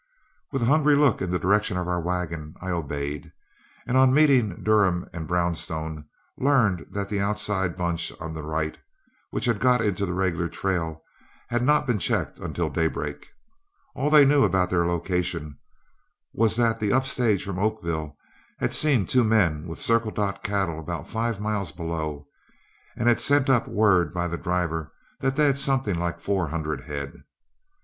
With 0.51 0.63
a 0.63 0.65
hungry 0.65 0.95
look 0.95 1.21
in 1.21 1.29
the 1.29 1.37
direction 1.37 1.77
of 1.77 1.87
our 1.87 2.01
wagon, 2.01 2.55
I 2.59 2.71
obeyed, 2.71 3.31
and 3.85 3.95
on 3.95 4.11
meeting 4.11 4.63
Durham 4.63 5.07
and 5.13 5.27
Borrowstone, 5.27 6.05
learned 6.39 6.87
that 6.89 7.07
the 7.07 7.19
outside 7.19 7.77
bunch 7.77 8.11
on 8.19 8.33
the 8.33 8.41
right, 8.41 8.79
which 9.29 9.45
had 9.45 9.59
got 9.59 9.79
into 9.79 10.07
the 10.07 10.15
regular 10.15 10.49
trail, 10.49 11.03
had 11.49 11.61
not 11.61 11.85
been 11.85 11.99
checked 11.99 12.39
until 12.39 12.67
daybreak. 12.71 13.27
All 13.93 14.09
they 14.09 14.25
knew 14.25 14.43
about 14.43 14.71
their 14.71 14.87
location 14.87 15.59
was 16.33 16.55
that 16.55 16.79
the 16.79 16.91
up 16.91 17.05
stage 17.05 17.45
from 17.45 17.59
Oakville 17.59 18.17
had 18.57 18.73
seen 18.73 19.05
two 19.05 19.23
men 19.23 19.67
with 19.67 19.79
Circle 19.79 20.09
Dot 20.09 20.41
cattle 20.41 20.79
about 20.79 21.07
five 21.07 21.39
miles 21.39 21.71
below, 21.71 22.27
and 22.97 23.07
had 23.07 23.19
sent 23.21 23.51
up 23.51 23.67
word 23.67 24.15
by 24.15 24.27
the 24.27 24.35
driver 24.35 24.91
that 25.19 25.35
they 25.35 25.45
had 25.45 25.59
something 25.59 25.99
like 25.99 26.19
four 26.19 26.47
hundred 26.47 26.85
head. 26.85 27.21